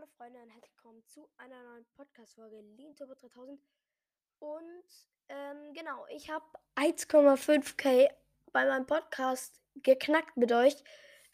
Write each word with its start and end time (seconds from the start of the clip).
Hallo 0.00 0.12
Freunde 0.16 0.40
und 0.40 0.48
herzlich 0.48 0.72
willkommen 0.76 1.02
zu 1.08 1.28
einer 1.36 1.62
neuen 1.62 1.84
Podcast-Folge 1.94 2.62
Lean 2.78 2.96
Turbo 2.96 3.12
3000. 3.12 3.60
Und 4.38 4.84
ähm, 5.28 5.74
genau, 5.74 6.06
ich 6.08 6.30
habe 6.30 6.46
1,5k 6.76 8.08
bei 8.50 8.64
meinem 8.64 8.86
Podcast 8.86 9.60
geknackt 9.82 10.38
mit 10.38 10.52
euch. 10.52 10.74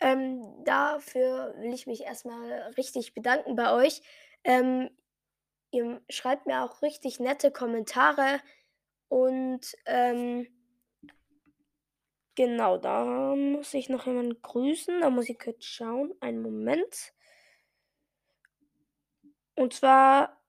Ähm, 0.00 0.64
dafür 0.64 1.54
will 1.58 1.72
ich 1.74 1.86
mich 1.86 2.00
erstmal 2.00 2.72
richtig 2.76 3.14
bedanken 3.14 3.54
bei 3.54 3.72
euch. 3.72 4.02
Ähm, 4.42 4.90
ihr 5.70 6.02
schreibt 6.10 6.46
mir 6.46 6.64
auch 6.64 6.82
richtig 6.82 7.20
nette 7.20 7.52
Kommentare 7.52 8.40
und 9.06 9.76
ähm, 9.84 10.48
genau, 12.34 12.78
da 12.78 13.36
muss 13.36 13.74
ich 13.74 13.88
noch 13.90 14.06
jemanden 14.06 14.42
grüßen. 14.42 15.02
Da 15.02 15.10
muss 15.10 15.28
ich 15.28 15.38
kurz 15.38 15.64
schauen. 15.64 16.12
Einen 16.20 16.42
Moment. 16.42 17.12
Und 19.56 19.74
zwar 19.74 20.40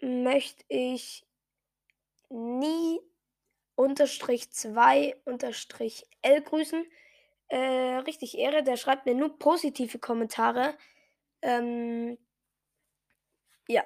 möchte 0.00 0.64
ich 0.68 1.26
nie 2.30 3.00
unterstrich 3.74 4.50
2 4.52 5.16
unterstrich 5.24 6.06
L 6.22 6.40
grüßen. 6.42 6.84
Äh, 7.48 7.96
richtig 8.06 8.38
Ehre, 8.38 8.62
der 8.62 8.76
schreibt 8.76 9.06
mir 9.06 9.14
nur 9.14 9.38
positive 9.38 9.98
Kommentare. 9.98 10.76
Ähm, 11.42 12.16
ja. 13.68 13.82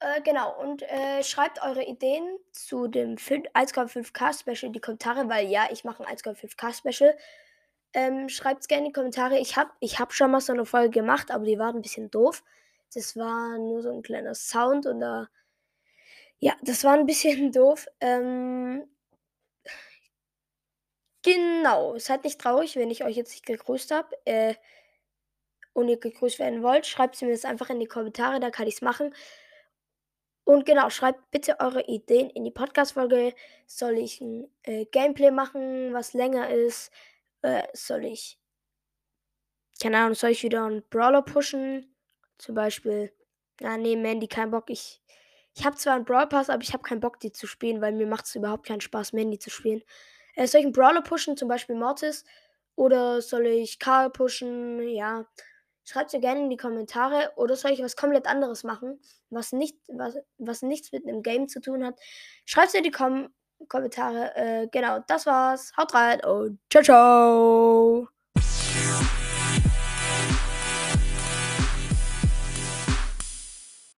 Äh, 0.00 0.22
genau, 0.22 0.56
und 0.60 0.82
äh, 0.82 1.22
schreibt 1.24 1.60
eure 1.62 1.84
Ideen 1.84 2.38
zu 2.52 2.86
dem 2.86 3.16
1,5K 3.16 4.38
Special 4.38 4.68
in 4.68 4.72
die 4.72 4.80
Kommentare, 4.80 5.28
weil 5.28 5.48
ja, 5.48 5.68
ich 5.70 5.84
mache 5.84 6.04
ein 6.06 6.16
1,5K 6.16 6.72
Special. 6.72 7.16
Ähm, 7.94 8.28
Schreibt 8.28 8.62
es 8.62 8.68
gerne 8.68 8.84
in 8.86 8.88
die 8.88 8.92
Kommentare. 8.92 9.38
Ich 9.38 9.56
habe 9.56 9.70
ich 9.80 9.98
hab 9.98 10.12
schon 10.12 10.30
mal 10.30 10.40
so 10.40 10.52
eine 10.52 10.64
Folge 10.66 10.90
gemacht, 10.90 11.30
aber 11.30 11.44
die 11.44 11.58
war 11.58 11.74
ein 11.74 11.82
bisschen 11.82 12.10
doof. 12.10 12.44
Das 12.94 13.16
war 13.16 13.58
nur 13.58 13.82
so 13.82 13.90
ein 13.92 14.02
kleiner 14.02 14.34
Sound 14.34 14.86
und 14.86 15.00
da. 15.00 15.28
Ja, 16.38 16.54
das 16.62 16.84
war 16.84 16.94
ein 16.94 17.06
bisschen 17.06 17.52
doof. 17.52 17.86
Ähm, 18.00 18.88
genau, 21.22 21.98
seid 21.98 22.24
nicht 22.24 22.40
traurig, 22.40 22.76
wenn 22.76 22.90
ich 22.90 23.04
euch 23.04 23.16
jetzt 23.16 23.30
nicht 23.30 23.46
gegrüßt 23.46 23.90
habe. 23.90 24.16
Äh, 24.24 24.54
und 25.72 25.88
ihr 25.88 25.98
gegrüßt 25.98 26.38
werden 26.40 26.62
wollt, 26.62 26.86
schreibt 26.86 27.20
mir 27.22 27.30
das 27.30 27.44
einfach 27.44 27.70
in 27.70 27.78
die 27.78 27.86
Kommentare, 27.86 28.40
da 28.40 28.50
kann 28.50 28.66
ich 28.66 28.74
es 28.74 28.82
machen. 28.82 29.14
Und 30.44 30.64
genau, 30.64 30.90
schreibt 30.90 31.30
bitte 31.30 31.60
eure 31.60 31.82
Ideen 31.84 32.30
in 32.30 32.44
die 32.44 32.50
Podcast-Folge. 32.50 33.34
Soll 33.66 33.98
ich 33.98 34.20
ein 34.20 34.50
äh, 34.62 34.86
Gameplay 34.86 35.30
machen, 35.30 35.92
was 35.92 36.14
länger 36.14 36.48
ist? 36.48 36.90
Äh, 37.42 37.64
soll 37.74 38.06
ich. 38.06 38.38
Keine 39.80 39.98
Ahnung, 39.98 40.14
soll 40.14 40.30
ich 40.30 40.42
wieder 40.42 40.64
einen 40.64 40.82
Brawler 40.88 41.22
pushen? 41.22 41.94
Zum 42.38 42.54
Beispiel. 42.54 43.12
Ja, 43.60 43.76
nee, 43.76 43.96
Mandy, 43.96 44.28
kein 44.28 44.50
Bock. 44.50 44.70
Ich, 44.70 45.02
ich 45.54 45.64
habe 45.64 45.76
zwar 45.76 45.94
einen 45.94 46.04
Brawl 46.04 46.28
Pass, 46.28 46.50
aber 46.50 46.62
ich 46.62 46.72
habe 46.72 46.82
keinen 46.82 47.00
Bock, 47.00 47.20
die 47.20 47.32
zu 47.32 47.46
spielen, 47.46 47.80
weil 47.80 47.92
mir 47.92 48.06
macht 48.06 48.26
es 48.26 48.34
überhaupt 48.34 48.66
keinen 48.66 48.80
Spaß, 48.80 49.12
Mandy 49.12 49.38
zu 49.38 49.50
spielen. 49.50 49.82
Äh, 50.34 50.46
soll 50.46 50.60
ich 50.60 50.66
einen 50.66 50.72
Brawler 50.72 51.02
pushen, 51.02 51.36
zum 51.36 51.48
Beispiel 51.48 51.74
Mortis? 51.76 52.24
Oder 52.76 53.20
soll 53.20 53.46
ich 53.46 53.80
Karl 53.80 54.10
pushen? 54.10 54.88
Ja. 54.88 55.26
Schreibt 55.84 56.12
mir 56.12 56.20
gerne 56.20 56.40
in 56.42 56.50
die 56.50 56.56
Kommentare. 56.56 57.32
Oder 57.36 57.56
soll 57.56 57.72
ich 57.72 57.82
was 57.82 57.96
komplett 57.96 58.26
anderes 58.26 58.62
machen, 58.62 59.00
was, 59.30 59.52
nicht, 59.52 59.76
was, 59.88 60.16
was 60.38 60.62
nichts 60.62 60.92
mit 60.92 61.06
einem 61.06 61.22
Game 61.22 61.48
zu 61.48 61.60
tun 61.60 61.84
hat? 61.84 61.98
Schreibt 62.44 62.68
es 62.68 62.74
in 62.74 62.84
die 62.84 62.90
Kom 62.90 63.28
Kommentare. 63.68 64.36
Äh, 64.36 64.68
genau, 64.70 65.00
das 65.08 65.26
war's. 65.26 65.72
Haut 65.76 65.92
rein 65.92 66.24
und 66.24 66.60
ciao, 66.70 66.82
ciao. 66.84 68.17